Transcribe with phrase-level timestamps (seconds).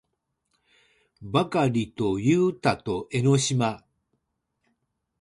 [1.21, 3.85] ばかりとゆうたと江の島